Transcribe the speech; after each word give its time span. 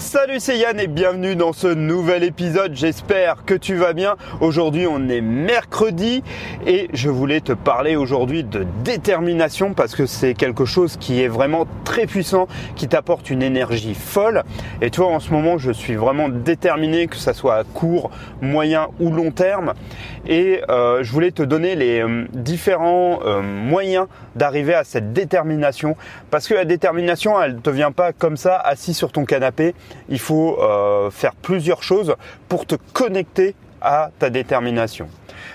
Salut 0.00 0.40
c'est 0.40 0.56
Yann 0.56 0.80
et 0.80 0.86
bienvenue 0.86 1.36
dans 1.36 1.52
ce 1.52 1.66
nouvel 1.66 2.24
épisode, 2.24 2.74
j'espère 2.74 3.44
que 3.44 3.52
tu 3.52 3.74
vas 3.74 3.92
bien. 3.92 4.16
Aujourd'hui 4.40 4.86
on 4.86 5.10
est 5.10 5.20
mercredi 5.20 6.24
et 6.66 6.88
je 6.94 7.10
voulais 7.10 7.42
te 7.42 7.52
parler 7.52 7.96
aujourd'hui 7.96 8.42
de 8.42 8.64
détermination 8.82 9.74
parce 9.74 9.94
que 9.94 10.06
c'est 10.06 10.32
quelque 10.32 10.64
chose 10.64 10.96
qui 10.96 11.20
est 11.20 11.28
vraiment 11.28 11.66
très 11.84 12.06
puissant, 12.06 12.48
qui 12.76 12.88
t'apporte 12.88 13.28
une 13.28 13.42
énergie 13.42 13.92
folle. 13.92 14.42
Et 14.80 14.90
toi 14.90 15.08
en 15.08 15.20
ce 15.20 15.32
moment 15.32 15.58
je 15.58 15.70
suis 15.70 15.96
vraiment 15.96 16.30
déterminé 16.30 17.06
que 17.06 17.16
ça 17.16 17.34
soit 17.34 17.56
à 17.56 17.64
court, 17.64 18.10
moyen 18.40 18.88
ou 19.00 19.10
long 19.10 19.30
terme. 19.30 19.74
Et 20.26 20.62
euh, 20.70 21.02
je 21.02 21.12
voulais 21.12 21.30
te 21.30 21.42
donner 21.42 21.76
les 21.76 22.00
euh, 22.00 22.26
différents 22.32 23.20
euh, 23.26 23.42
moyens 23.42 24.06
d'arriver 24.34 24.74
à 24.74 24.84
cette 24.84 25.12
détermination 25.12 25.94
parce 26.30 26.48
que 26.48 26.54
la 26.54 26.64
détermination 26.64 27.40
elle 27.40 27.56
te 27.56 27.68
vient 27.68 27.92
pas 27.92 28.12
comme 28.14 28.38
ça 28.38 28.56
assis 28.56 28.94
sur 28.94 29.12
ton 29.12 29.26
canapé 29.26 29.74
il 30.08 30.18
faut 30.18 30.58
euh, 30.60 31.10
faire 31.10 31.34
plusieurs 31.34 31.82
choses 31.82 32.14
pour 32.48 32.66
te 32.66 32.76
connecter 32.92 33.54
à 33.80 34.10
ta 34.18 34.30
détermination. 34.30 35.08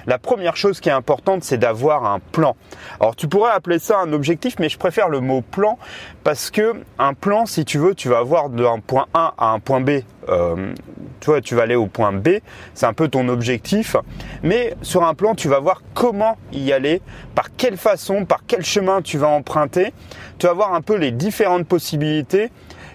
La 0.07 0.17
première 0.17 0.55
chose 0.55 0.79
qui 0.79 0.89
est 0.89 0.93
importante, 0.93 1.43
c'est 1.43 1.57
d'avoir 1.57 2.05
un 2.05 2.19
plan. 2.19 2.55
Alors 2.99 3.15
tu 3.15 3.27
pourrais 3.27 3.51
appeler 3.51 3.79
ça 3.79 3.99
un 3.99 4.13
objectif, 4.13 4.55
mais 4.59 4.69
je 4.69 4.77
préfère 4.77 5.09
le 5.09 5.19
mot 5.19 5.41
plan 5.41 5.77
parce 6.23 6.51
que 6.51 6.73
un 6.99 7.13
plan, 7.13 7.45
si 7.45 7.65
tu 7.65 7.77
veux, 7.77 7.95
tu 7.95 8.09
vas 8.09 8.19
avoir 8.19 8.49
d'un 8.49 8.79
point 8.79 9.07
A 9.13 9.33
à 9.37 9.47
un 9.51 9.59
point 9.59 9.81
B. 9.81 10.01
Euh, 10.29 10.73
tu 11.19 11.41
tu 11.41 11.55
vas 11.55 11.63
aller 11.63 11.75
au 11.75 11.87
point 11.87 12.11
B, 12.13 12.39
c'est 12.73 12.85
un 12.85 12.93
peu 12.93 13.07
ton 13.07 13.27
objectif. 13.29 13.95
Mais 14.43 14.75
sur 14.81 15.03
un 15.03 15.13
plan, 15.15 15.33
tu 15.33 15.47
vas 15.47 15.59
voir 15.59 15.81
comment 15.93 16.37
y 16.51 16.71
aller, 16.71 17.01
par 17.33 17.55
quelle 17.55 17.77
façon, 17.77 18.25
par 18.25 18.41
quel 18.45 18.63
chemin 18.63 19.01
tu 19.01 19.17
vas 19.17 19.27
emprunter. 19.27 19.93
Tu 20.37 20.45
vas 20.45 20.53
voir 20.53 20.73
un 20.73 20.81
peu 20.81 20.95
les 20.95 21.11
différentes 21.11 21.67
possibilités 21.67 22.51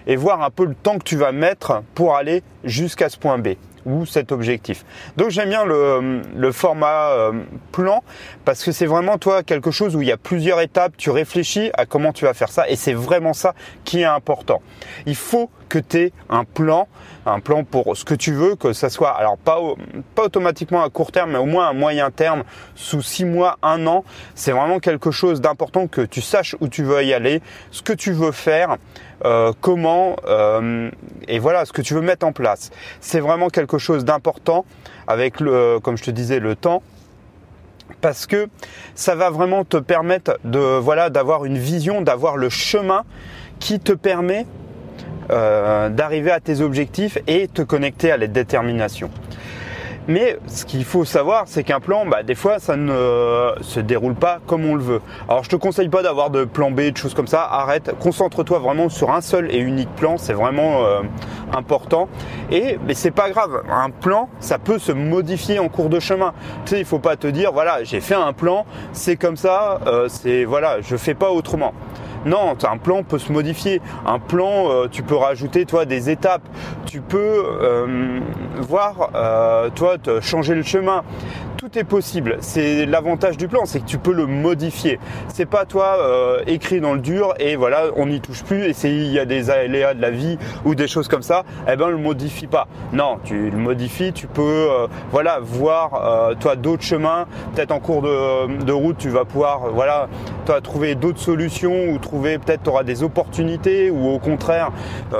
et 0.07 0.15
voir 0.15 0.41
un 0.41 0.49
peu 0.49 0.65
le 0.65 0.75
temps 0.75 0.97
que 0.97 1.03
tu 1.03 1.15
vas 1.15 1.31
mettre 1.31 1.83
pour 1.95 2.15
aller 2.15 2.43
jusqu'à 2.63 3.09
ce 3.09 3.17
point 3.17 3.37
B 3.37 3.49
ou 3.85 4.05
cet 4.05 4.31
objectif. 4.31 4.85
Donc 5.17 5.29
j'aime 5.29 5.49
bien 5.49 5.65
le, 5.65 6.51
format 6.51 7.09
euh, 7.11 7.31
plan 7.71 8.03
parce 8.45 8.63
que 8.63 8.71
c'est 8.71 8.85
vraiment 8.85 9.17
toi 9.17 9.43
quelque 9.43 9.71
chose 9.71 9.95
où 9.95 10.01
il 10.01 10.07
y 10.07 10.11
a 10.11 10.17
plusieurs 10.17 10.61
étapes, 10.61 10.93
tu 10.97 11.09
réfléchis 11.09 11.71
à 11.73 11.85
comment 11.85 12.13
tu 12.13 12.25
vas 12.25 12.33
faire 12.33 12.49
ça 12.49 12.69
et 12.69 12.75
c'est 12.75 12.93
vraiment 12.93 13.33
ça 13.33 13.55
qui 13.83 14.01
est 14.01 14.05
important. 14.05 14.61
Il 15.05 15.15
faut 15.15 15.49
que 15.71 15.79
tu 15.79 15.97
aies 15.97 16.13
un 16.29 16.43
plan, 16.43 16.89
un 17.25 17.39
plan 17.39 17.63
pour 17.63 17.95
ce 17.95 18.03
que 18.03 18.13
tu 18.13 18.33
veux, 18.33 18.55
que 18.55 18.73
ça 18.73 18.89
soit, 18.89 19.11
alors 19.11 19.37
pas, 19.37 19.57
automatiquement 20.17 20.83
à 20.83 20.89
court 20.89 21.13
terme, 21.13 21.31
mais 21.31 21.37
au 21.37 21.45
moins 21.45 21.69
à 21.69 21.73
moyen 21.73 22.11
terme, 22.11 22.43
sous 22.75 23.01
six 23.01 23.23
mois, 23.23 23.57
un 23.63 23.87
an. 23.87 24.03
C'est 24.35 24.51
vraiment 24.51 24.79
quelque 24.79 25.11
chose 25.11 25.39
d'important 25.39 25.87
que 25.87 26.01
tu 26.01 26.19
saches 26.19 26.57
où 26.59 26.67
tu 26.67 26.83
veux 26.83 27.01
y 27.05 27.13
aller, 27.13 27.41
ce 27.71 27.81
que 27.81 27.93
tu 27.93 28.11
veux 28.11 28.33
faire, 28.33 28.75
euh, 29.23 29.53
comment, 29.61 30.17
euh, 30.27 30.91
et 31.29 31.39
voilà, 31.39 31.63
ce 31.63 31.71
que 31.71 31.81
tu 31.81 31.93
veux 31.93 32.01
mettre 32.01 32.25
en 32.25 32.33
place. 32.33 32.69
C'est 32.99 33.21
vraiment 33.21 33.47
quelque 33.47 33.77
chose 33.77 34.03
d'important 34.03 34.65
avec 35.07 35.39
le, 35.39 35.79
comme 35.79 35.97
je 35.97 36.03
te 36.03 36.11
disais, 36.11 36.39
le 36.39 36.55
temps 36.55 36.83
parce 37.99 38.25
que 38.25 38.47
ça 38.95 39.15
va 39.15 39.29
vraiment 39.29 39.63
te 39.63 39.77
permettre 39.77 40.39
de 40.43 40.59
voilà 40.59 41.09
d'avoir 41.09 41.45
une 41.45 41.57
vision, 41.57 42.01
d'avoir 42.01 42.35
le 42.37 42.49
chemin 42.49 43.03
qui 43.59 43.79
te 43.79 43.91
permet 43.91 44.47
euh, 45.31 45.89
d'arriver 45.89 46.31
à 46.31 46.39
tes 46.39 46.61
objectifs 46.61 47.17
et 47.27 47.47
te 47.47 47.61
connecter 47.61 48.11
à 48.11 48.17
la 48.17 48.27
détermination. 48.27 49.09
Mais 50.07 50.39
ce 50.47 50.65
qu'il 50.65 50.83
faut 50.83 51.05
savoir, 51.05 51.43
c'est 51.45 51.63
qu'un 51.63 51.79
plan, 51.79 52.05
bah, 52.05 52.23
des 52.23 52.33
fois, 52.33 52.57
ça 52.59 52.75
ne 52.75 53.53
se 53.61 53.79
déroule 53.79 54.15
pas 54.15 54.39
comme 54.47 54.65
on 54.65 54.73
le 54.73 54.81
veut. 54.81 55.01
Alors, 55.29 55.43
je 55.43 55.49
te 55.49 55.55
conseille 55.55 55.89
pas 55.89 56.01
d'avoir 56.01 56.31
de 56.31 56.43
plan 56.43 56.71
B, 56.71 56.89
de 56.91 56.97
choses 56.97 57.13
comme 57.13 57.27
ça. 57.27 57.43
Arrête, 57.43 57.93
concentre-toi 57.99 58.59
vraiment 58.59 58.89
sur 58.89 59.11
un 59.11 59.21
seul 59.21 59.53
et 59.53 59.59
unique 59.59 59.93
plan. 59.95 60.17
C'est 60.17 60.33
vraiment 60.33 60.83
euh, 60.83 61.01
important. 61.53 62.09
Et 62.51 62.79
mais 62.87 62.95
c'est 62.95 63.11
pas 63.11 63.29
grave. 63.29 63.61
Un 63.71 63.91
plan, 63.91 64.27
ça 64.39 64.57
peut 64.57 64.79
se 64.79 64.91
modifier 64.91 65.59
en 65.59 65.69
cours 65.69 65.89
de 65.89 65.99
chemin. 65.99 66.33
Tu 66.65 66.71
sais, 66.71 66.79
il 66.79 66.85
faut 66.85 66.99
pas 66.99 67.15
te 67.15 67.27
dire, 67.27 67.51
voilà, 67.51 67.83
j'ai 67.83 68.01
fait 68.01 68.15
un 68.15 68.33
plan, 68.33 68.65
c'est 68.93 69.17
comme 69.17 69.37
ça, 69.37 69.79
euh, 69.85 70.07
c'est 70.09 70.45
voilà, 70.45 70.81
je 70.81 70.95
fais 70.97 71.13
pas 71.13 71.29
autrement. 71.29 71.73
Non, 72.25 72.55
un 72.63 72.77
plan 72.77 73.03
peut 73.03 73.17
se 73.17 73.31
modifier. 73.31 73.81
Un 74.05 74.19
plan, 74.19 74.69
euh, 74.69 74.87
tu 74.91 75.01
peux 75.01 75.15
rajouter 75.15 75.65
toi 75.65 75.85
des 75.85 76.09
étapes. 76.09 76.47
Tu 76.85 77.01
peux 77.01 77.17
euh, 77.17 78.19
voir, 78.59 79.09
euh, 79.15 79.69
toi, 79.73 79.97
te 79.97 80.21
changer 80.21 80.55
le 80.55 80.63
chemin 80.63 81.03
tout 81.57 81.77
est 81.77 81.83
possible. 81.83 82.37
C'est 82.39 82.87
l'avantage 82.87 83.37
du 83.37 83.47
plan, 83.47 83.65
c'est 83.65 83.81
que 83.81 83.85
tu 83.85 83.99
peux 83.99 84.13
le 84.13 84.25
modifier. 84.25 84.99
C'est 85.27 85.45
pas 85.45 85.65
toi 85.65 85.95
écrit 86.47 86.81
dans 86.81 86.95
le 86.95 86.99
dur 86.99 87.35
et 87.37 87.55
voilà, 87.55 87.83
on 87.97 88.07
n'y 88.07 88.19
touche 88.19 88.41
plus. 88.41 88.63
Et 88.63 88.73
s'il 88.73 89.11
y 89.11 89.19
a 89.19 89.25
des 89.25 89.51
aléas 89.51 89.93
de 89.93 90.01
la 90.01 90.09
vie 90.09 90.39
ou 90.65 90.73
des 90.73 90.87
choses 90.87 91.07
comme 91.07 91.21
ça, 91.21 91.43
eh 91.71 91.75
ben 91.75 91.89
le 91.89 91.97
modifie 91.97 92.47
pas. 92.47 92.67
Non, 92.93 93.19
tu 93.23 93.51
le 93.51 93.57
modifies. 93.57 94.11
Tu 94.11 94.25
peux 94.25 94.69
voilà 95.11 95.37
voir 95.39 96.33
toi 96.39 96.55
d'autres 96.55 96.81
chemins. 96.81 97.27
Peut-être 97.53 97.69
en 97.69 97.79
cours 97.79 98.01
de, 98.01 98.71
route, 98.71 98.97
tu 98.97 99.09
vas 99.09 99.25
pouvoir 99.25 99.69
voilà 99.71 100.09
trouver 100.59 100.95
d'autres 100.95 101.19
solutions 101.19 101.89
ou 101.89 101.97
trouver 101.99 102.37
peut-être 102.39 102.63
tu 102.63 102.69
auras 102.69 102.83
des 102.83 103.03
opportunités 103.03 103.89
ou 103.89 104.09
au 104.09 104.19
contraire 104.19 104.71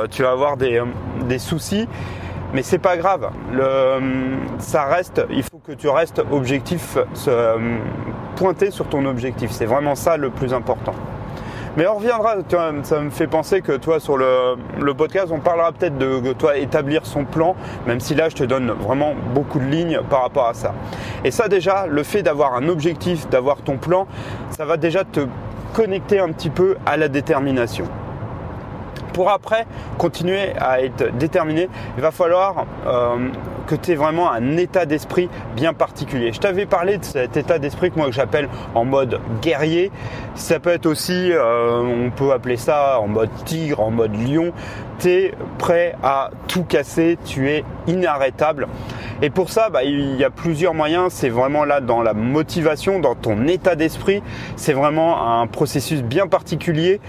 tu 0.09 0.23
vas 0.23 0.31
avoir 0.31 0.57
des, 0.57 0.81
des 1.29 1.39
soucis 1.39 1.87
mais 2.53 2.63
c'est 2.63 2.79
pas 2.79 2.97
grave. 2.97 3.31
ça 4.59 4.85
reste, 4.85 5.21
il 5.29 5.43
faut 5.43 5.59
que 5.59 5.71
tu 5.71 5.87
restes 5.87 6.21
objectif, 6.31 6.97
se, 7.13 7.57
pointer 8.35 8.71
sur 8.71 8.87
ton 8.87 9.05
objectif. 9.05 9.51
C'est 9.51 9.65
vraiment 9.65 9.95
ça 9.95 10.17
le 10.17 10.29
plus 10.29 10.53
important. 10.53 10.93
Mais 11.77 11.87
on 11.87 11.95
reviendra, 11.95 12.35
ça 12.83 12.99
me 12.99 13.09
fait 13.09 13.27
penser 13.27 13.61
que 13.61 13.71
toi 13.71 14.01
sur 14.01 14.17
le, 14.17 14.57
podcast, 14.93 15.27
on 15.31 15.39
parlera 15.39 15.71
peut-être 15.71 15.97
de, 15.97 16.33
toi 16.33 16.57
établir 16.57 17.05
son 17.05 17.23
plan, 17.23 17.55
même 17.87 18.01
si 18.01 18.13
là 18.13 18.27
je 18.27 18.35
te 18.35 18.43
donne 18.43 18.71
vraiment 18.71 19.13
beaucoup 19.33 19.59
de 19.59 19.65
lignes 19.65 20.01
par 20.09 20.23
rapport 20.23 20.47
à 20.47 20.53
ça. 20.53 20.73
Et 21.23 21.31
ça 21.31 21.47
déjà, 21.47 21.87
le 21.87 22.03
fait 22.03 22.23
d'avoir 22.23 22.55
un 22.55 22.67
objectif, 22.67 23.29
d'avoir 23.29 23.57
ton 23.61 23.77
plan, 23.77 24.05
ça 24.49 24.65
va 24.65 24.75
déjà 24.75 25.05
te 25.05 25.21
connecter 25.73 26.19
un 26.19 26.29
petit 26.33 26.49
peu 26.49 26.75
à 26.85 26.97
la 26.97 27.07
détermination 27.07 27.85
pour 29.13 29.29
après 29.29 29.65
continuer 29.97 30.53
à 30.57 30.81
être 30.81 31.15
déterminé, 31.17 31.69
il 31.97 32.01
va 32.01 32.11
falloir 32.11 32.65
euh, 32.87 33.27
que 33.77 33.85
tu 33.85 33.91
aies 33.91 33.95
vraiment 33.95 34.31
un 34.31 34.57
état 34.57 34.85
d'esprit 34.85 35.29
bien 35.55 35.73
particulier. 35.73 36.33
Je 36.33 36.39
t'avais 36.39 36.65
parlé 36.65 36.97
de 36.97 37.05
cet 37.05 37.37
état 37.37 37.59
d'esprit 37.59 37.91
que 37.91 37.97
moi 37.97 38.11
j'appelle 38.11 38.49
en 38.75 38.85
mode 38.85 39.19
guerrier. 39.41 39.91
Ça 40.35 40.59
peut 40.59 40.71
être 40.71 40.85
aussi, 40.85 41.31
euh, 41.31 41.81
on 41.81 42.11
peut 42.11 42.31
appeler 42.31 42.57
ça 42.57 42.99
en 42.99 43.07
mode 43.07 43.29
tigre, 43.45 43.79
en 43.79 43.91
mode 43.91 44.15
lion. 44.15 44.51
Tu 44.99 45.09
es 45.09 45.33
prêt 45.57 45.95
à 46.03 46.31
tout 46.47 46.63
casser, 46.63 47.17
tu 47.25 47.49
es 47.49 47.63
inarrêtable. 47.87 48.67
Et 49.21 49.29
pour 49.29 49.49
ça, 49.49 49.69
bah, 49.69 49.83
il 49.83 50.15
y 50.15 50.23
a 50.23 50.29
plusieurs 50.29 50.73
moyens. 50.73 51.13
C'est 51.13 51.29
vraiment 51.29 51.63
là 51.63 51.79
dans 51.79 52.01
la 52.01 52.13
motivation, 52.13 52.99
dans 52.99 53.15
ton 53.15 53.47
état 53.47 53.75
d'esprit. 53.75 54.21
C'est 54.55 54.73
vraiment 54.73 55.39
un 55.39 55.47
processus 55.47 56.01
bien 56.03 56.27
particulier. 56.27 56.99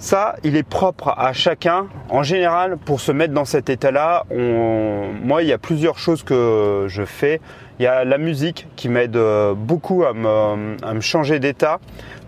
Ça, 0.00 0.36
il 0.44 0.56
est 0.56 0.62
propre 0.62 1.14
à 1.18 1.34
chacun. 1.34 1.86
En 2.08 2.22
général, 2.22 2.78
pour 2.78 3.02
se 3.02 3.12
mettre 3.12 3.34
dans 3.34 3.44
cet 3.44 3.68
état-là, 3.68 4.24
moi, 4.30 5.42
il 5.42 5.48
y 5.48 5.52
a 5.52 5.58
plusieurs 5.58 5.98
choses 5.98 6.22
que 6.22 6.86
je 6.88 7.04
fais. 7.04 7.38
Il 7.78 7.82
y 7.82 7.86
a 7.86 8.04
la 8.06 8.16
musique 8.16 8.66
qui 8.76 8.88
m'aide 8.88 9.16
euh, 9.16 9.52
beaucoup 9.54 10.04
à 10.04 10.14
me, 10.14 11.00
changer 11.00 11.38
d'état. 11.38 11.80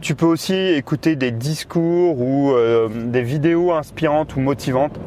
Tu 0.03 0.15
peux 0.15 0.27
aussi 0.27 0.55
écouter 0.55 1.17
des 1.17 1.31
discours 1.31 2.21
ou 2.21 2.53
euh, 2.53 2.89
des 2.89 3.23
vidéos 3.23 3.73
inspirantes 3.73 4.37
ou 4.37 4.41
motivantes. 4.41 4.99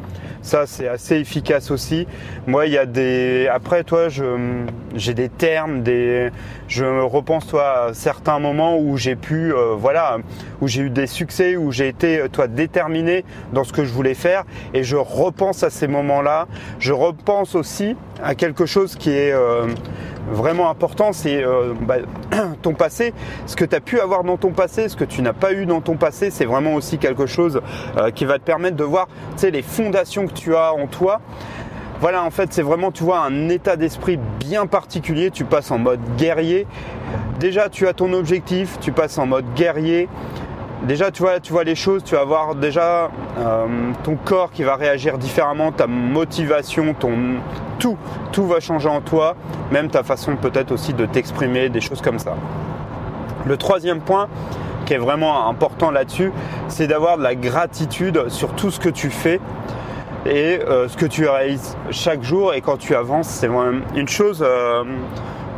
Ça, 0.46 0.64
c'est 0.64 0.86
assez 0.86 1.16
efficace 1.16 1.72
aussi. 1.72 2.06
Moi, 2.46 2.66
il 2.66 2.72
y 2.72 2.78
a 2.78 2.86
des. 2.86 3.48
Après, 3.52 3.82
toi, 3.82 4.06
j'ai 4.94 5.12
des 5.12 5.28
termes, 5.28 5.82
des. 5.82 6.30
Je 6.68 6.84
repense 6.84 7.48
toi 7.48 7.86
à 7.88 7.94
certains 7.94 8.38
moments 8.38 8.78
où 8.78 8.96
j'ai 8.96 9.16
pu, 9.16 9.52
euh, 9.52 9.74
voilà, 9.76 10.18
où 10.60 10.68
j'ai 10.68 10.82
eu 10.82 10.90
des 10.90 11.08
succès, 11.08 11.56
où 11.56 11.72
j'ai 11.72 11.88
été, 11.88 12.20
euh, 12.20 12.28
toi, 12.28 12.46
déterminé 12.46 13.24
dans 13.52 13.64
ce 13.64 13.72
que 13.72 13.84
je 13.84 13.92
voulais 13.92 14.14
faire, 14.14 14.44
et 14.72 14.84
je 14.84 14.94
repense 14.94 15.64
à 15.64 15.70
ces 15.70 15.88
moments-là. 15.88 16.46
Je 16.78 16.92
repense 16.92 17.56
aussi 17.56 17.96
à 18.22 18.36
quelque 18.36 18.66
chose 18.66 18.94
qui 18.94 19.10
est 19.10 19.32
euh, 19.32 19.66
vraiment 20.30 20.70
important, 20.70 21.12
c'est 21.12 21.44
bah, 21.82 21.96
ton 22.62 22.74
passé, 22.74 23.14
ce 23.46 23.56
que 23.56 23.64
tu 23.64 23.76
as 23.76 23.80
pu 23.80 24.00
avoir 24.00 24.24
dans 24.24 24.36
ton 24.36 24.52
passé, 24.52 24.88
ce 24.88 24.96
que 24.96 25.04
tu 25.04 25.22
n'as 25.22 25.32
pas 25.32 25.52
eu 25.52 25.66
dans 25.66 25.80
ton 25.80 25.96
passé, 25.96 26.30
c'est 26.30 26.44
vraiment 26.44 26.74
aussi 26.74 26.98
quelque 26.98 27.26
chose 27.26 27.60
qui 28.14 28.24
va 28.24 28.38
te 28.38 28.44
permettre 28.44 28.76
de 28.76 28.84
voir, 28.84 29.08
les 29.42 29.62
fondations 29.62 30.26
que 30.26 30.32
tu 30.32 30.54
as 30.54 30.72
en 30.72 30.86
toi. 30.86 31.20
Voilà, 32.00 32.22
en 32.24 32.30
fait, 32.30 32.52
c'est 32.52 32.62
vraiment, 32.62 32.92
tu 32.92 33.04
vois, 33.04 33.20
un 33.20 33.48
état 33.48 33.76
d'esprit 33.76 34.18
bien 34.38 34.66
particulier. 34.66 35.30
Tu 35.30 35.44
passes 35.44 35.70
en 35.70 35.78
mode 35.78 36.00
guerrier. 36.18 36.66
Déjà, 37.40 37.70
tu 37.70 37.88
as 37.88 37.94
ton 37.94 38.12
objectif, 38.12 38.78
tu 38.80 38.92
passes 38.92 39.16
en 39.16 39.26
mode 39.26 39.46
guerrier. 39.54 40.08
Déjà, 40.82 41.10
tu 41.10 41.22
vois, 41.22 41.40
tu 41.40 41.52
vois 41.52 41.64
les 41.64 41.74
choses, 41.74 42.04
tu 42.04 42.14
vas 42.14 42.24
voir 42.24 42.54
déjà 42.54 43.10
euh, 43.38 43.66
ton 44.04 44.16
corps 44.16 44.50
qui 44.50 44.62
va 44.62 44.76
réagir 44.76 45.16
différemment, 45.16 45.72
ta 45.72 45.86
motivation, 45.86 46.94
ton 46.94 47.12
tout, 47.78 47.96
tout 48.30 48.46
va 48.46 48.60
changer 48.60 48.88
en 48.88 49.00
toi, 49.00 49.36
même 49.70 49.88
ta 49.88 50.02
façon 50.02 50.36
peut-être 50.36 50.72
aussi 50.72 50.92
de 50.92 51.06
t'exprimer, 51.06 51.70
des 51.70 51.80
choses 51.80 52.02
comme 52.02 52.18
ça. 52.18 52.34
Le 53.46 53.56
troisième 53.56 54.00
point, 54.00 54.28
qui 54.84 54.94
est 54.94 54.98
vraiment 54.98 55.48
important 55.48 55.90
là-dessus, 55.90 56.30
c'est 56.68 56.86
d'avoir 56.86 57.16
de 57.18 57.22
la 57.22 57.34
gratitude 57.34 58.28
sur 58.28 58.52
tout 58.52 58.70
ce 58.70 58.78
que 58.78 58.88
tu 58.90 59.10
fais 59.10 59.40
et 60.26 60.60
euh, 60.60 60.88
ce 60.88 60.96
que 60.96 61.06
tu 61.06 61.26
réalises 61.26 61.76
chaque 61.90 62.22
jour 62.22 62.54
et 62.54 62.60
quand 62.60 62.76
tu 62.76 62.94
avances. 62.94 63.28
C'est 63.28 63.48
une 63.94 64.08
chose 64.08 64.44
euh, 64.46 64.84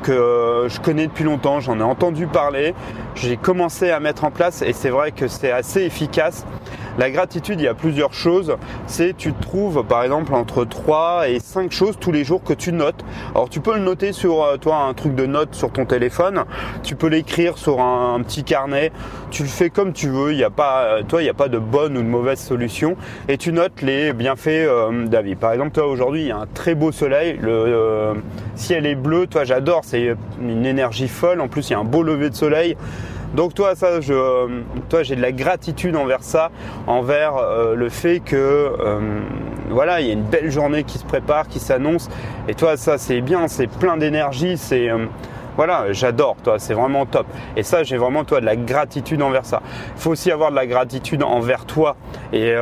que 0.02 0.66
je 0.68 0.80
connais 0.80 1.06
depuis 1.06 1.24
longtemps, 1.24 1.60
j'en 1.60 1.78
ai 1.78 1.82
entendu 1.82 2.26
parler, 2.26 2.74
j'ai 3.14 3.36
commencé 3.36 3.90
à 3.90 4.00
mettre 4.00 4.24
en 4.24 4.30
place 4.30 4.62
et 4.62 4.72
c'est 4.72 4.90
vrai 4.90 5.12
que 5.12 5.28
c'est 5.28 5.50
assez 5.50 5.82
efficace. 5.82 6.44
La 6.98 7.10
gratitude, 7.10 7.60
il 7.60 7.64
y 7.64 7.68
a 7.68 7.74
plusieurs 7.74 8.12
choses. 8.12 8.56
C'est 8.88 9.16
tu 9.16 9.32
trouves 9.32 9.84
par 9.84 10.02
exemple 10.02 10.34
entre 10.34 10.64
3 10.64 11.28
et 11.28 11.38
5 11.38 11.70
choses 11.70 11.96
tous 12.00 12.10
les 12.10 12.24
jours 12.24 12.42
que 12.42 12.52
tu 12.52 12.72
notes. 12.72 13.04
Alors 13.36 13.48
tu 13.48 13.60
peux 13.60 13.74
le 13.74 13.80
noter 13.80 14.12
sur 14.12 14.42
euh, 14.42 14.56
toi 14.56 14.78
un 14.78 14.94
truc 14.94 15.14
de 15.14 15.24
notes 15.24 15.54
sur 15.54 15.70
ton 15.70 15.86
téléphone, 15.86 16.44
tu 16.82 16.96
peux 16.96 17.06
l'écrire 17.06 17.56
sur 17.56 17.80
un, 17.80 18.20
petit 18.22 18.42
carnet, 18.42 18.90
tu 19.30 19.44
le 19.44 19.48
fais 19.48 19.70
comme 19.70 19.92
tu 19.92 20.08
veux, 20.08 20.32
il 20.32 20.38
n'y 20.38 20.42
a 20.42 20.50
pas 20.50 20.82
euh, 20.82 21.02
toi 21.06 21.20
il 21.22 21.24
n'y 21.24 21.30
a 21.30 21.34
pas 21.34 21.48
de 21.48 21.58
bonne 21.58 21.96
ou 21.96 22.02
de 22.02 22.08
mauvaise 22.08 22.40
solution 22.40 22.96
et 23.28 23.38
tu 23.38 23.52
notes 23.52 23.80
les 23.80 24.12
bienfaits 24.12 24.48
euh, 24.48 25.06
d'avis. 25.06 25.36
Par 25.36 25.52
exemple, 25.52 25.70
toi 25.70 25.86
aujourd'hui, 25.86 26.22
il 26.22 26.28
y 26.28 26.32
a 26.32 26.38
un 26.38 26.46
très 26.52 26.74
beau 26.74 26.90
soleil, 26.90 27.38
le 27.40 28.14
ciel 28.56 28.86
est 28.86 28.96
bleu, 28.96 29.28
toi 29.28 29.44
j'adore, 29.44 29.82
c'est 29.84 30.16
une 30.40 30.66
énergie 30.66 31.08
folle, 31.08 31.40
en 31.40 31.46
plus 31.46 31.68
il 31.68 31.74
y 31.74 31.76
a 31.76 31.78
un 31.78 31.84
beau 31.84 32.02
lever 32.02 32.28
de 32.28 32.34
soleil. 32.34 32.76
Donc 33.34 33.54
toi, 33.54 33.74
ça, 33.74 34.00
je, 34.00 34.62
toi, 34.88 35.02
j'ai 35.02 35.16
de 35.16 35.20
la 35.20 35.32
gratitude 35.32 35.96
envers 35.96 36.22
ça, 36.22 36.50
envers 36.86 37.36
euh, 37.36 37.74
le 37.74 37.88
fait 37.88 38.20
que 38.20 38.36
euh, 38.36 39.20
voilà, 39.70 40.00
il 40.00 40.06
y 40.06 40.10
a 40.10 40.14
une 40.14 40.22
belle 40.22 40.50
journée 40.50 40.84
qui 40.84 40.98
se 40.98 41.04
prépare, 41.04 41.48
qui 41.48 41.58
s'annonce. 41.58 42.08
Et 42.48 42.54
toi, 42.54 42.76
ça, 42.76 42.96
c'est 42.96 43.20
bien, 43.20 43.48
c'est 43.48 43.66
plein 43.66 43.96
d'énergie, 43.96 44.56
c'est 44.56 44.88
euh, 44.88 45.06
voilà, 45.56 45.92
j'adore, 45.92 46.36
toi, 46.42 46.58
c'est 46.58 46.74
vraiment 46.74 47.04
top. 47.04 47.26
Et 47.56 47.62
ça, 47.62 47.82
j'ai 47.82 47.96
vraiment, 47.96 48.24
toi, 48.24 48.40
de 48.40 48.46
la 48.46 48.56
gratitude 48.56 49.20
envers 49.20 49.44
ça. 49.44 49.60
Il 49.96 50.00
faut 50.00 50.10
aussi 50.10 50.30
avoir 50.30 50.50
de 50.50 50.56
la 50.56 50.66
gratitude 50.66 51.22
envers 51.22 51.66
toi 51.66 51.96
et 52.32 52.54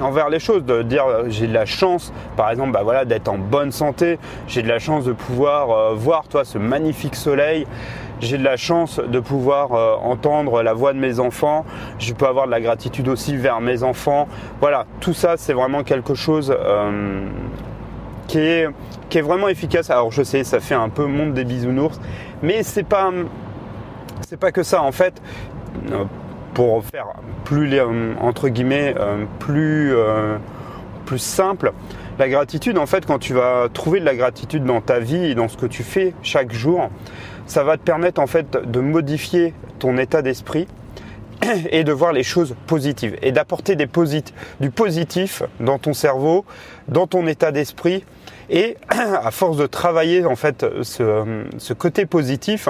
envers 0.00 0.28
les 0.28 0.38
choses, 0.38 0.64
de 0.64 0.82
dire 0.82 1.04
j'ai 1.28 1.46
de 1.46 1.54
la 1.54 1.66
chance, 1.66 2.12
par 2.36 2.50
exemple, 2.50 2.72
bah 2.72 2.82
voilà, 2.82 3.04
d'être 3.04 3.28
en 3.28 3.38
bonne 3.38 3.72
santé. 3.72 4.18
J'ai 4.46 4.62
de 4.62 4.68
la 4.68 4.78
chance 4.78 5.04
de 5.04 5.12
pouvoir 5.12 5.94
voir, 5.94 6.28
toi, 6.28 6.44
ce 6.44 6.58
magnifique 6.58 7.14
soleil 7.14 7.66
j'ai 8.20 8.38
de 8.38 8.44
la 8.44 8.56
chance 8.56 8.98
de 8.98 9.20
pouvoir 9.20 9.72
euh, 9.72 9.94
entendre 9.96 10.62
la 10.62 10.72
voix 10.72 10.92
de 10.92 10.98
mes 10.98 11.20
enfants. 11.20 11.64
Je 11.98 12.12
peux 12.14 12.26
avoir 12.26 12.46
de 12.46 12.50
la 12.50 12.60
gratitude 12.60 13.08
aussi 13.08 13.36
vers 13.36 13.60
mes 13.60 13.82
enfants. 13.82 14.26
Voilà, 14.60 14.86
tout 15.00 15.12
ça, 15.12 15.36
c'est 15.36 15.52
vraiment 15.52 15.82
quelque 15.82 16.14
chose 16.14 16.54
euh, 16.58 17.26
qui, 18.26 18.38
est, 18.38 18.70
vraiment 19.20 19.48
efficace. 19.48 19.90
Alors 19.90 20.12
je 20.12 20.22
sais, 20.22 20.44
ça 20.44 20.60
fait 20.60 20.74
un 20.74 20.88
peu 20.88 21.06
monde 21.06 21.34
des 21.34 21.44
bisounours, 21.44 22.00
mais 22.42 22.62
c'est 22.62 22.84
pas 22.84 23.10
c'est 24.26 24.38
pas 24.38 24.52
que 24.52 24.62
ça. 24.62 24.82
En 24.82 24.92
fait, 24.92 25.20
euh, 25.92 26.04
pour 26.56 26.82
faire 26.86 27.08
plus 27.44 27.78
entre 28.18 28.48
guillemets 28.48 28.94
plus 29.40 29.94
plus 31.04 31.18
simple. 31.18 31.72
La 32.18 32.30
gratitude, 32.30 32.78
en 32.78 32.86
fait, 32.86 33.04
quand 33.04 33.18
tu 33.18 33.34
vas 33.34 33.68
trouver 33.70 34.00
de 34.00 34.06
la 34.06 34.16
gratitude 34.16 34.64
dans 34.64 34.80
ta 34.80 34.98
vie 34.98 35.26
et 35.26 35.34
dans 35.34 35.48
ce 35.48 35.58
que 35.58 35.66
tu 35.66 35.82
fais 35.82 36.14
chaque 36.22 36.50
jour, 36.50 36.88
ça 37.46 37.62
va 37.62 37.76
te 37.76 37.82
permettre 37.82 38.22
en 38.22 38.26
fait 38.26 38.50
de 38.52 38.80
modifier 38.80 39.52
ton 39.78 39.98
état 39.98 40.22
d'esprit 40.22 40.66
et 41.70 41.84
de 41.84 41.92
voir 41.92 42.14
les 42.14 42.22
choses 42.22 42.56
positives 42.66 43.18
et 43.20 43.32
d'apporter 43.32 43.76
du 43.76 44.70
positif 44.70 45.42
dans 45.60 45.78
ton 45.78 45.92
cerveau, 45.92 46.46
dans 46.88 47.06
ton 47.06 47.26
état 47.26 47.52
d'esprit 47.52 48.02
et 48.50 48.76
à 48.88 49.30
force 49.30 49.56
de 49.56 49.66
travailler 49.66 50.24
en 50.24 50.36
fait 50.36 50.64
ce, 50.82 51.72
côté 51.72 52.06
positif, 52.06 52.68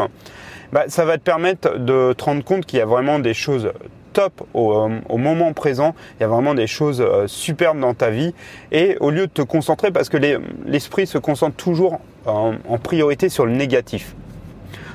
bah, 0.73 0.84
ça 0.88 1.05
va 1.05 1.19
te 1.19 1.23
permettre 1.23 1.78
de 1.78 2.12
te 2.12 2.25
rendre 2.25 2.44
compte 2.44 2.67
qu'il 2.67 2.78
y 2.78 2.82
a 2.82 2.87
vraiment 2.87 3.19
des 3.19 3.34
choses 3.34 3.73
top 4.12 4.46
au, 4.55 4.88
moment 5.19 5.52
présent, 5.52 5.94
il 6.19 6.23
y 6.23 6.25
a 6.25 6.28
vraiment 6.28 6.55
des 6.55 6.67
choses 6.67 7.02
euh, 7.02 7.26
superbes 7.26 7.78
dans 7.78 7.93
ta 7.93 8.08
vie. 8.08 8.32
Et 8.73 8.96
au 9.00 9.11
lieu 9.11 9.26
de 9.26 9.32
te 9.32 9.43
concentrer 9.43 9.90
parce 9.90 10.08
que 10.08 10.17
l'esprit 10.64 11.06
se 11.06 11.19
concentre 11.19 11.56
toujours 11.56 12.00
en 12.25 12.79
priorité 12.82 13.29
sur 13.29 13.46
le 13.46 13.52
négatif. 13.52 14.17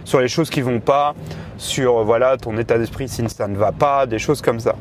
Sur 0.04 0.20
les 0.20 0.28
choses 0.28 0.50
qui 0.50 0.62
vont 0.62 0.80
pas, 0.80 1.14
sur 1.62 2.04
voilà 2.04 2.38
ton 2.38 2.58
état 2.58 2.78
d'esprit 2.78 3.08
si 3.08 3.24
ça 3.30 3.48
ne 3.48 3.56
va 3.56 3.72
pas, 3.72 4.08
des 4.08 4.20
choses 4.20 4.42
comme 4.42 4.60
ça. 4.60 4.76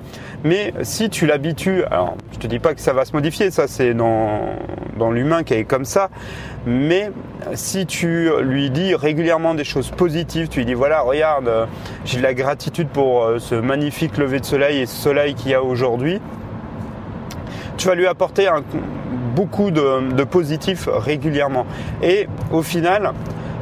Mais 0.44 0.72
si 0.82 1.10
tu 1.10 1.26
l'habitues, 1.26 1.84
alors 1.84 2.16
te 2.40 2.46
dis 2.46 2.58
pas 2.58 2.74
que 2.74 2.80
ça 2.80 2.92
va 2.92 3.04
se 3.04 3.12
modifier, 3.12 3.50
ça 3.50 3.68
c'est 3.68 3.94
dans, 3.94 4.40
l'humain 5.12 5.42
qui 5.44 5.54
est 5.54 5.64
comme 5.64 5.84
ça, 5.84 6.10
mais 6.66 7.10
si 7.54 7.86
tu 7.86 8.28
lui 8.42 8.70
dis 8.70 8.94
régulièrement 8.94 9.54
des 9.54 9.64
choses 9.64 9.90
positives, 9.90 10.48
tu 10.48 10.58
lui 10.58 10.66
dis 10.66 10.74
voilà 10.74 11.00
regarde, 11.00 11.68
j'ai 12.04 12.18
de 12.18 12.22
la 12.22 12.34
gratitude 12.34 12.88
pour 12.88 13.24
euh, 13.24 13.38
ce 13.38 13.54
magnifique 13.54 14.18
lever 14.18 14.40
de 14.40 14.44
soleil 14.44 14.80
et 14.80 14.86
ce 14.86 14.96
soleil 14.96 15.34
qu'il 15.34 15.50
y 15.50 15.54
a 15.54 15.62
aujourd'hui, 15.62 16.20
tu 17.76 17.88
vas 17.88 17.94
lui 17.94 18.06
apporter 18.06 18.48
beaucoup 19.34 19.70
de, 19.70 20.12
de 20.12 20.24
positif 20.24 20.88
régulièrement. 20.92 21.64
Et 22.02 22.28
au 22.52 22.62
final, 22.62 23.12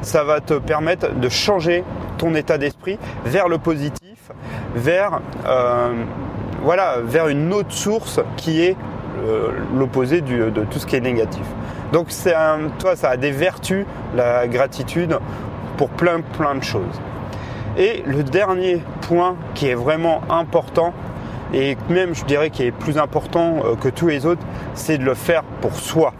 ça 0.02 0.24
va 0.24 0.40
te 0.40 0.54
permettre 0.54 1.14
de 1.14 1.28
changer 1.28 1.84
ton 2.18 2.34
état 2.34 2.58
d'esprit 2.58 2.98
vers 3.24 3.48
le 3.48 3.58
positif, 3.58 4.32
vers, 4.74 5.20
euh, 5.46 5.92
voilà, 6.62 6.98
vers 7.02 7.28
une 7.28 7.52
autre 7.52 7.72
source 7.72 8.20
qui 8.36 8.62
est 8.62 8.76
euh, 9.24 9.50
l'opposé 9.76 10.20
de 10.20 10.50
tout 10.70 10.78
ce 10.78 10.86
qui 10.86 10.96
est 10.96 11.00
négatif. 11.00 11.44
Donc 11.92 12.06
c'est 12.08 12.34
toi, 12.78 12.96
ça 12.96 13.10
a 13.10 13.16
des 13.16 13.30
vertus, 13.30 13.86
la 14.14 14.46
gratitude, 14.46 15.18
pour 15.76 15.88
plein 15.88 16.20
plein 16.20 16.54
de 16.54 16.62
choses. 16.62 17.00
Et 17.78 18.02
le 18.06 18.22
dernier 18.22 18.82
point 19.02 19.36
qui 19.54 19.68
est 19.68 19.74
vraiment 19.74 20.20
important, 20.28 20.92
et 21.54 21.76
même 21.88 22.14
je 22.14 22.24
dirais 22.24 22.50
qui 22.50 22.64
est 22.64 22.72
plus 22.72 22.98
important 22.98 23.62
euh, 23.64 23.74
que 23.76 23.88
tous 23.88 24.08
les 24.08 24.26
autres, 24.26 24.42
c'est 24.74 24.98
de 24.98 25.04
le 25.04 25.14
faire 25.14 25.44
pour 25.60 25.74
soi 25.76 26.12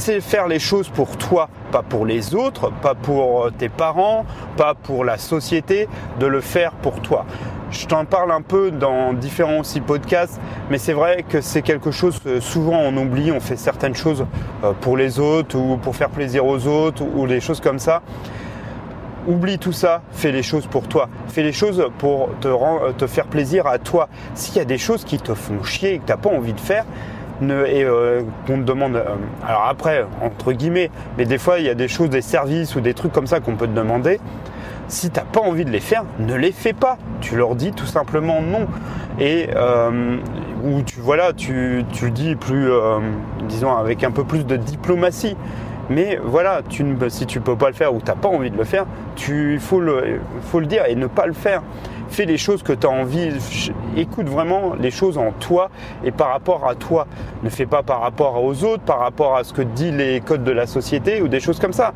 c'est 0.00 0.22
faire 0.22 0.48
les 0.48 0.58
choses 0.58 0.88
pour 0.88 1.18
toi, 1.18 1.50
pas 1.70 1.82
pour 1.82 2.06
les 2.06 2.34
autres, 2.34 2.72
pas 2.80 2.94
pour 2.94 3.44
euh, 3.44 3.50
tes 3.50 3.68
parents, 3.68 4.24
pas 4.56 4.74
pour 4.74 5.04
la 5.04 5.18
société, 5.18 5.88
de 6.18 6.26
le 6.26 6.40
faire 6.40 6.72
pour 6.72 7.00
toi. 7.00 7.26
Je 7.70 7.86
t'en 7.86 8.06
parle 8.06 8.32
un 8.32 8.40
peu 8.40 8.70
dans 8.70 9.12
différents 9.12 9.58
aussi 9.58 9.80
podcasts, 9.80 10.40
mais 10.70 10.78
c'est 10.78 10.94
vrai 10.94 11.22
que 11.28 11.42
c'est 11.42 11.60
quelque 11.60 11.90
chose 11.90 12.18
que 12.18 12.40
souvent 12.40 12.78
on 12.78 12.96
oublie, 12.96 13.30
on 13.30 13.40
fait 13.40 13.56
certaines 13.56 13.94
choses 13.94 14.24
euh, 14.64 14.72
pour 14.80 14.96
les 14.96 15.20
autres 15.20 15.58
ou 15.58 15.76
pour 15.76 15.94
faire 15.94 16.08
plaisir 16.08 16.46
aux 16.46 16.66
autres 16.66 17.04
ou 17.14 17.26
des 17.26 17.40
choses 17.40 17.60
comme 17.60 17.78
ça. 17.78 18.00
Oublie 19.28 19.58
tout 19.58 19.72
ça, 19.72 20.00
fais 20.12 20.32
les 20.32 20.42
choses 20.42 20.66
pour 20.66 20.88
toi. 20.88 21.10
Fais 21.28 21.42
les 21.42 21.52
choses 21.52 21.86
pour 21.98 22.30
te, 22.40 22.48
euh, 22.48 22.92
te 22.96 23.06
faire 23.06 23.26
plaisir 23.26 23.66
à 23.66 23.78
toi. 23.78 24.08
S'il 24.34 24.56
y 24.56 24.60
a 24.60 24.64
des 24.64 24.78
choses 24.78 25.04
qui 25.04 25.18
te 25.18 25.34
font 25.34 25.62
chier 25.62 25.92
et 25.92 25.98
que 25.98 26.06
tu 26.06 26.10
n'as 26.10 26.16
pas 26.16 26.30
envie 26.30 26.54
de 26.54 26.60
faire, 26.60 26.86
et 27.42 27.84
euh, 27.84 28.22
qu'on 28.46 28.58
te 28.58 28.62
demande. 28.62 28.96
Euh, 28.96 29.04
alors 29.46 29.66
après, 29.68 30.04
entre 30.22 30.52
guillemets, 30.52 30.90
mais 31.16 31.24
des 31.24 31.38
fois 31.38 31.58
il 31.58 31.66
y 31.66 31.68
a 31.68 31.74
des 31.74 31.88
choses, 31.88 32.10
des 32.10 32.22
services 32.22 32.76
ou 32.76 32.80
des 32.80 32.94
trucs 32.94 33.12
comme 33.12 33.26
ça 33.26 33.40
qu'on 33.40 33.56
peut 33.56 33.66
te 33.66 33.72
demander. 33.72 34.20
Si 34.88 35.10
t'as 35.10 35.22
pas 35.22 35.40
envie 35.40 35.64
de 35.64 35.70
les 35.70 35.80
faire, 35.80 36.04
ne 36.18 36.34
les 36.34 36.52
fais 36.52 36.72
pas. 36.72 36.98
Tu 37.20 37.36
leur 37.36 37.54
dis 37.54 37.72
tout 37.72 37.86
simplement 37.86 38.42
non. 38.42 38.66
Et 39.20 39.48
euh, 39.54 40.16
ou 40.64 40.82
tu 40.82 41.00
voilà, 41.00 41.32
tu, 41.32 41.84
tu 41.92 42.06
le 42.06 42.10
dis 42.10 42.34
plus, 42.34 42.68
disons 43.48 43.74
avec 43.74 44.04
un 44.04 44.10
peu 44.10 44.24
plus 44.24 44.44
de 44.44 44.56
diplomatie. 44.56 45.36
Mais 45.90 46.20
voilà, 46.22 46.62
tu 46.68 46.84
ne, 46.84 47.08
si 47.08 47.26
tu 47.26 47.40
peux 47.40 47.56
pas 47.56 47.68
le 47.68 47.74
faire 47.74 47.92
ou 47.92 48.00
t'as 48.00 48.14
pas 48.14 48.28
envie 48.28 48.50
de 48.50 48.56
le 48.56 48.64
faire, 48.64 48.86
tu 49.16 49.58
faut 49.58 49.80
le, 49.80 50.20
dire 50.62 50.84
et 50.86 50.94
ne 50.94 51.08
pas 51.08 51.26
le 51.26 51.32
faire 51.32 51.62
fais 52.08 52.24
les 52.24 52.38
choses 52.38 52.64
que 52.64 52.72
tu 52.72 52.86
as 52.86 52.90
envie, 52.90 53.30
écoute 53.96 54.28
vraiment 54.28 54.74
les 54.74 54.90
choses 54.90 55.16
en 55.16 55.30
toi 55.30 55.70
et 56.04 56.10
par 56.10 56.28
rapport 56.28 56.68
à 56.68 56.74
toi. 56.74 57.06
Ne 57.42 57.50
fais 57.50 57.66
pas 57.66 57.82
par 57.82 58.00
rapport 58.00 58.42
aux 58.42 58.64
autres, 58.64 58.82
par 58.82 58.98
rapport 58.98 59.36
à 59.36 59.44
ce 59.44 59.52
que 59.52 59.62
disent 59.62 59.94
les 59.94 60.20
codes 60.20 60.42
de 60.42 60.50
la 60.50 60.66
société 60.66 61.22
ou 61.22 61.28
des 61.28 61.38
choses 61.38 61.60
comme 61.60 61.72
ça. 61.72 61.92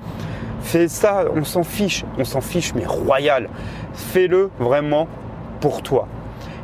Fais 0.60 0.88
ça, 0.88 1.24
on 1.34 1.44
s'en 1.44 1.64
fiche, 1.64 2.04
on 2.16 2.24
s'en 2.24 2.40
fiche, 2.40 2.74
mais 2.74 2.86
royal. 2.86 3.48
Fais-le 3.92 4.50
vraiment 4.58 5.08
pour 5.60 5.82
toi. 5.82 6.06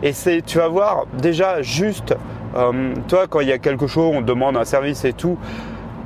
Et 0.02 0.12
tu 0.46 0.58
vas 0.58 0.68
voir, 0.68 1.04
déjà 1.18 1.60
juste, 1.60 2.14
euh, 2.56 2.94
toi, 3.08 3.26
quand 3.28 3.40
il 3.40 3.48
y 3.48 3.52
a 3.52 3.58
quelque 3.58 3.86
chose, 3.86 4.12
on 4.14 4.22
demande 4.22 4.56
un 4.56 4.64
service 4.64 5.04
et 5.04 5.12
tout, 5.12 5.36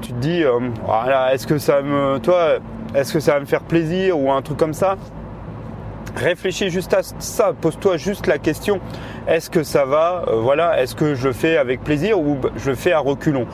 tu 0.05 0.13
te 0.13 0.19
dis, 0.19 0.45
euh, 0.45 0.59
voilà, 0.85 1.35
est-ce 1.35 1.47
que 1.47 1.59
ça 1.59 1.81
me, 1.81 2.19
toi, 2.19 2.59
est-ce 2.95 3.13
que 3.13 3.21
ça 3.21 3.35
va 3.35 3.41
me 3.41 3.47
faire 3.47 3.63
plaisir 3.63 4.19
ou 4.19 4.31
un 4.31 4.43
truc 4.43 4.59
comme 4.59 4.75
ça? 4.75 4.97
Réfléchis 6.17 6.71
juste 6.71 6.95
à 6.95 7.01
ça, 7.03 7.53
pose-toi 7.59 7.97
juste 7.97 8.27
la 8.27 8.39
question 8.39 8.81
est-ce 9.27 9.49
que 9.49 9.63
ça 9.63 9.87
va 9.87 10.25
euh, 10.29 10.41
Voilà, 10.41 10.83
est-ce 10.83 10.95
que 10.95 11.15
je 11.15 11.29
le 11.29 11.33
fais 11.33 11.57
avec 11.57 11.83
plaisir 11.83 12.21
ou 12.21 12.37
je 12.57 12.71
le 12.71 12.77
fais 12.77 12.93
à 12.93 12.99
reculons? 12.99 13.47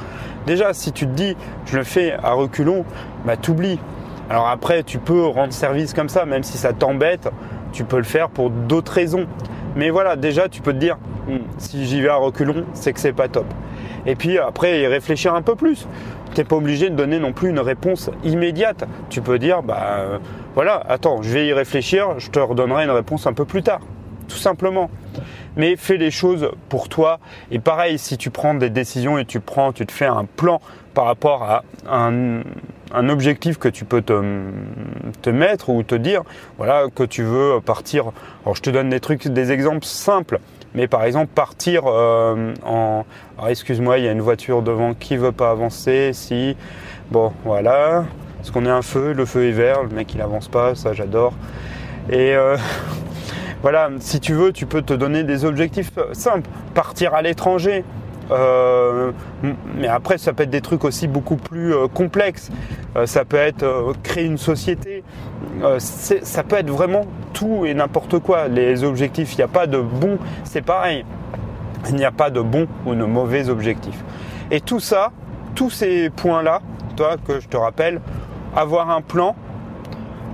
Déjà, 0.46 0.72
si 0.72 0.90
tu 0.90 1.06
te 1.06 1.12
dis 1.12 1.36
je 1.66 1.76
le 1.78 1.84
fais 1.84 2.12
à 2.12 2.32
reculons, 2.32 2.84
bah 3.24 3.36
t'oublies. 3.36 3.78
Alors 4.28 4.48
après, 4.48 4.82
tu 4.82 4.98
peux 4.98 5.26
rendre 5.26 5.52
service 5.52 5.94
comme 5.94 6.08
ça, 6.08 6.24
même 6.24 6.42
si 6.42 6.58
ça 6.58 6.72
t'embête, 6.72 7.30
tu 7.72 7.84
peux 7.84 7.98
le 7.98 8.02
faire 8.02 8.30
pour 8.30 8.50
d'autres 8.50 8.92
raisons. 8.92 9.26
Mais 9.76 9.90
voilà, 9.90 10.16
déjà, 10.16 10.48
tu 10.48 10.60
peux 10.60 10.72
te 10.72 10.78
dire 10.78 10.98
hmm, 11.28 11.38
si 11.58 11.86
j'y 11.86 12.00
vais 12.00 12.08
à 12.08 12.16
reculons, 12.16 12.64
c'est 12.72 12.92
que 12.92 12.98
c'est 12.98 13.12
pas 13.12 13.28
top. 13.28 13.46
Et 14.06 14.16
puis 14.16 14.38
après, 14.38 14.80
y 14.80 14.86
réfléchir 14.86 15.34
un 15.34 15.42
peu 15.42 15.54
plus. 15.54 15.86
Tu 16.34 16.40
n'es 16.40 16.44
pas 16.44 16.56
obligé 16.56 16.90
de 16.90 16.94
donner 16.94 17.18
non 17.18 17.32
plus 17.32 17.50
une 17.50 17.58
réponse 17.58 18.10
immédiate. 18.24 18.84
Tu 19.08 19.20
peux 19.20 19.38
dire, 19.38 19.62
bah 19.62 20.20
voilà, 20.54 20.82
attends, 20.88 21.22
je 21.22 21.30
vais 21.30 21.46
y 21.46 21.52
réfléchir, 21.52 22.18
je 22.18 22.30
te 22.30 22.38
redonnerai 22.38 22.84
une 22.84 22.90
réponse 22.90 23.26
un 23.26 23.32
peu 23.32 23.44
plus 23.44 23.62
tard, 23.62 23.80
tout 24.28 24.36
simplement. 24.36 24.90
mais 25.56 25.76
fais 25.76 25.96
les 25.96 26.10
choses 26.10 26.50
pour 26.68 26.88
toi. 26.88 27.18
Et 27.50 27.58
pareil, 27.58 27.98
si 27.98 28.16
tu 28.16 28.30
prends 28.30 28.54
des 28.54 28.70
décisions 28.70 29.18
et 29.18 29.24
tu 29.24 29.40
prends, 29.40 29.72
tu 29.72 29.86
te 29.86 29.92
fais 29.92 30.06
un 30.06 30.24
plan 30.24 30.60
par 30.94 31.04
rapport 31.04 31.42
à 31.42 31.62
un, 31.88 32.42
objectif 33.08 33.58
que 33.58 33.68
tu 33.68 33.84
peux 33.84 34.02
te, 34.02 35.30
mettre 35.30 35.70
ou 35.70 35.82
te 35.82 35.94
dire, 35.94 36.22
voilà, 36.58 36.86
que 36.94 37.02
tu 37.02 37.22
veux 37.22 37.60
partir. 37.64 38.12
Alors 38.44 38.56
je 38.56 38.62
te 38.62 38.70
donne 38.70 38.90
des 38.90 39.00
trucs, 39.00 39.28
des 39.28 39.52
exemples 39.52 39.84
simples. 39.84 40.40
Mais 40.74 40.86
par 40.86 41.04
exemple, 41.04 41.32
partir 41.34 41.82
euh, 41.86 42.54
en. 42.64 43.04
excuse-moi, 43.48 43.98
il 43.98 44.04
y 44.04 44.08
a 44.08 44.12
une 44.12 44.20
voiture 44.20 44.62
devant 44.62 44.94
qui 44.94 45.16
veut 45.16 45.32
pas 45.32 45.50
avancer. 45.50 46.12
Si. 46.12 46.56
Bon, 47.10 47.32
voilà. 47.44 48.04
Parce 48.36 48.50
qu'on 48.52 48.64
est 48.64 48.70
un 48.70 48.82
feu, 48.82 49.12
le 49.12 49.26
feu 49.26 49.48
est 49.48 49.52
vert, 49.52 49.82
le 49.82 49.90
mec 49.90 50.14
il 50.14 50.22
avance 50.22 50.48
pas, 50.48 50.74
ça 50.74 50.92
j'adore. 50.92 51.34
Et 52.08 52.34
euh, 52.34 52.56
voilà, 53.62 53.90
si 53.98 54.20
tu 54.20 54.32
veux, 54.32 54.52
tu 54.52 54.66
peux 54.66 54.82
te 54.82 54.94
donner 54.94 55.24
des 55.24 55.44
objectifs 55.44 55.92
simples. 56.12 56.48
Partir 56.72 57.14
à 57.14 57.22
l'étranger. 57.22 57.84
Euh, 58.30 59.12
mais 59.76 59.88
après, 59.88 60.18
ça 60.18 60.32
peut 60.32 60.44
être 60.44 60.50
des 60.50 60.60
trucs 60.60 60.84
aussi 60.84 61.08
beaucoup 61.08 61.36
plus 61.36 61.74
euh, 61.74 61.88
complexes. 61.88 62.50
ça 63.04 63.24
peut 63.24 63.36
être 63.36 63.94
créer 64.02 64.24
une 64.24 64.38
société. 64.38 65.02
ça 65.78 66.42
peut 66.42 66.56
être 66.56 66.70
vraiment 66.70 67.02
tout 67.32 67.64
et 67.66 67.74
n'importe 67.74 68.18
quoi. 68.18 68.48
Les 68.48 68.84
objectifs, 68.84 69.34
il 69.34 69.38
n'y 69.38 69.44
a 69.44 69.48
pas 69.48 69.66
de 69.66 69.78
bon. 69.78 70.18
C'est 70.44 70.62
pareil. 70.62 71.04
Il 71.88 71.96
n'y 71.96 72.04
a 72.04 72.12
pas 72.12 72.30
de 72.30 72.40
bon 72.40 72.66
ou 72.86 72.94
de 72.94 73.04
mauvais 73.04 73.48
objectifs. 73.48 74.04
Et 74.50 74.60
tout 74.60 74.80
ça, 74.80 75.12
tous 75.54 75.70
ces 75.70 76.10
points-là, 76.10 76.60
toi, 76.96 77.16
que 77.24 77.40
je 77.40 77.48
te 77.48 77.56
rappelle, 77.56 78.00
avoir 78.54 78.90
un 78.90 79.00
plan, 79.00 79.36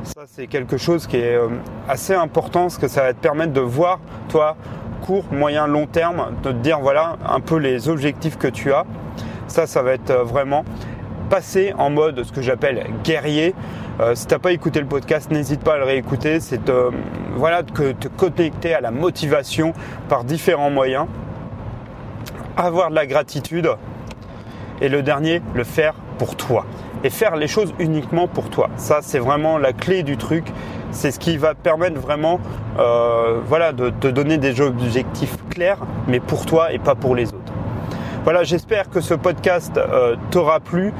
ça, 0.07 0.23
c'est 0.27 0.47
quelque 0.47 0.77
chose 0.77 1.09
qui 1.09 1.17
est 1.17 1.35
euh, 1.35 1.49
assez 1.89 2.15
important 2.15 2.63
parce 2.63 2.79
que 2.79 2.87
ça 2.87 3.03
va 3.03 3.13
te 3.13 3.19
permettre 3.19 3.53
de 3.53 3.61
voir, 3.61 3.99
toi, 4.29 4.57
court, 4.97 5.25
moyen, 5.31 5.67
long 5.67 5.87
terme, 5.87 6.33
de 6.43 6.51
te 6.51 6.57
dire 6.57 6.81
voilà 6.81 7.17
un 7.29 7.41
peu 7.41 7.57
les 7.57 7.89
objectifs 7.89 8.39
que 8.39 8.49
tu 8.49 8.73
as. 8.73 8.85
Ça, 9.47 9.67
ça 9.67 9.83
va 9.83 9.93
être 9.93 10.11
euh, 10.11 10.25
vraiment 10.25 10.65
passer 11.31 11.73
en 11.79 11.91
mode 11.91 12.23
ce 12.23 12.33
que 12.33 12.43
j'appelle 12.43 12.87
guerrier. 13.05 13.55
Euh, 14.01 14.15
si 14.15 14.27
tu 14.27 14.35
n'as 14.35 14.39
pas 14.39 14.53
écouté 14.53 14.81
le 14.81 14.87
podcast, 14.87 15.31
n'hésite 15.31 15.63
pas 15.63 15.75
à 15.75 15.79
le 15.79 15.85
réécouter. 15.85 16.41
C'est 16.41 16.71
voilà, 17.37 17.63
que 17.63 17.93
te 17.93 18.09
connecter 18.09 18.75
à 18.75 18.81
la 18.81 18.91
motivation 18.91 19.73
par 20.09 20.25
différents 20.25 20.71
moyens. 20.71 21.07
Avoir 22.57 22.91
de 22.91 22.95
la 22.95 23.07
gratitude. 23.07 23.71
Et 24.81 24.89
le 24.89 25.03
dernier, 25.03 25.43
le 25.55 25.65
faire 25.65 25.95
pour 26.19 26.37
toi 26.37 26.67
et 27.05 27.11
faire 27.11 27.37
les 27.37 27.49
choses 27.49 27.75
uniquement 27.79 28.27
pour 28.29 28.51
toi. 28.51 28.69
Ça, 28.77 28.99
c'est 29.03 29.19
vraiment 29.19 29.59
la 29.59 29.73
clé 29.73 30.03
du 30.03 30.17
truc. 30.17 30.45
C'est 30.91 31.11
ce 31.11 31.19
qui 31.19 31.37
va 31.37 31.55
permettre 31.55 32.01
vraiment 32.01 32.41
euh, 32.79 33.41
voilà, 33.47 33.73
de 33.73 33.91
te 33.91 34.09
donner 34.09 34.39
des 34.39 34.61
objectifs 34.61 35.37
clairs, 35.51 35.79
mais 36.09 36.21
pour 36.21 36.47
toi 36.47 36.73
et 36.73 36.79
pas 36.79 36.95
pour 36.95 37.15
les 37.15 37.29
autres. 37.29 37.53
Voilà, 38.25 38.43
j'espère 38.43 38.91
que 38.91 39.01
ce 39.01 39.15
podcast 39.15 39.77
euh, 39.79 40.17
t'aura 40.31 40.59
plu. 40.59 40.93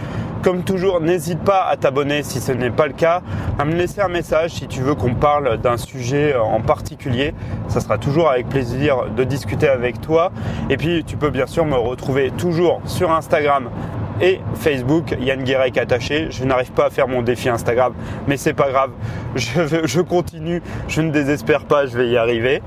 Comme 0.43 0.63
toujours, 0.63 1.01
n'hésite 1.01 1.41
pas 1.41 1.65
à 1.65 1.77
t'abonner 1.77 2.23
si 2.23 2.39
ce 2.39 2.53
n'est 2.53 2.71
pas 2.71 2.87
le 2.87 2.93
cas, 2.93 3.21
à 3.59 3.65
me 3.65 3.73
laisser 3.75 4.01
un 4.01 4.07
message 4.07 4.53
si 4.53 4.69
tu 4.69 4.81
veux 4.81 4.95
qu'on 4.95 5.15
parle 5.15 5.59
d'un 5.59 5.77
sujet 5.77 6.37
en 6.37 6.61
particulier. 6.61 7.35
Ça 7.67 7.81
sera 7.81 7.99
toujours 7.99 8.31
avec 8.31 8.49
plaisir 8.49 9.07
de 9.17 9.25
discuter 9.25 9.67
avec 9.67 10.01
toi. 10.01 10.31
Et 10.71 10.77
puis, 10.77 11.03
tu 11.03 11.17
peux 11.17 11.31
bien 11.31 11.47
sûr 11.47 11.65
me 11.65 11.75
retrouver 11.75 12.31
toujours 12.31 12.81
sur 12.85 13.11
Instagram 13.11 13.71
et 14.21 14.41
Facebook, 14.55 15.15
Yann 15.21 15.43
Guérec 15.43 15.79
attaché. 15.79 16.29
Je 16.31 16.45
n'arrive 16.45 16.73
pas 16.73 16.87
à 16.87 16.91
faire 16.91 17.09
mon 17.09 17.23
défi 17.23 17.49
Instagram, 17.49 17.95
mais 18.27 18.37
c'est 18.37 18.55
pas 18.55 18.71
grave. 18.71 18.91
Je, 19.35 19.87
je, 19.87 20.01
continue, 20.01 20.63
je 20.89 21.03
ne 21.03 21.11
désespère 21.11 21.65
pas, 21.65 21.87
je 21.87 21.99
vais 21.99 22.09
y 22.09 22.17
arriver. 22.17 22.63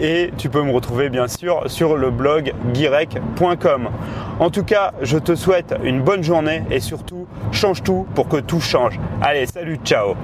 Et 0.00 0.30
tu 0.38 0.48
peux 0.48 0.62
me 0.62 0.72
retrouver 0.72 1.10
bien 1.10 1.28
sûr 1.28 1.64
sur 1.66 1.96
le 1.96 2.10
blog 2.10 2.54
guirec.com. 2.72 3.90
En 4.38 4.50
tout 4.50 4.64
cas, 4.64 4.92
je 5.02 5.18
te 5.18 5.34
souhaite 5.34 5.74
une 5.84 6.00
bonne 6.00 6.22
journée 6.22 6.62
et 6.70 6.80
surtout, 6.80 7.26
change 7.52 7.82
tout 7.82 8.06
pour 8.14 8.28
que 8.28 8.38
tout 8.38 8.60
change. 8.60 8.98
Allez, 9.20 9.46
salut, 9.46 9.78
ciao 9.84 10.14